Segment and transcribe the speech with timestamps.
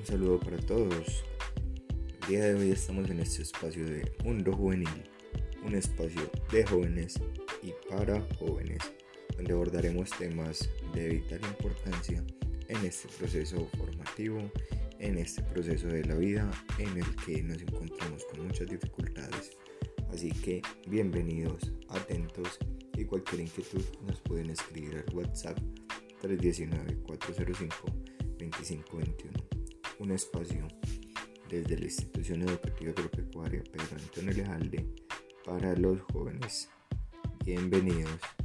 [0.00, 1.24] Un saludo para todos.
[2.22, 4.88] El día de hoy estamos en este espacio de Mundo Juvenil,
[5.62, 7.20] un espacio de jóvenes
[7.62, 8.78] y para jóvenes,
[9.36, 12.24] donde abordaremos temas de vital importancia
[12.68, 14.38] en este proceso formativo,
[15.00, 19.50] en este proceso de la vida en el que nos encontramos con muchas dificultades.
[20.14, 22.58] Así que bienvenidos, atentos
[22.96, 25.58] y cualquier inquietud nos pueden escribir al WhatsApp
[26.22, 27.86] 319 405
[28.38, 29.59] 2521
[30.00, 30.66] un espacio
[31.50, 34.86] desde la institución educativa agropecuaria Pedro Antonio Lejalde
[35.44, 36.70] para los jóvenes.
[37.44, 38.39] Bienvenidos.